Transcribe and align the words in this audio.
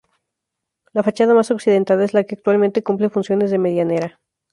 La 0.93 1.03
fachada 1.03 1.35
más 1.35 1.51
occidental 1.51 2.01
es 2.01 2.15
la 2.15 2.23
que 2.23 2.33
actualmente 2.33 2.81
cumple 2.81 3.11
funciones 3.11 3.51
de 3.51 3.59
medianera. 3.59 4.19